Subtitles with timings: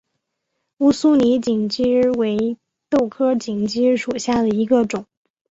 [0.79, 2.57] 乌苏里锦鸡儿为
[2.89, 5.05] 豆科锦鸡儿属下的一个种。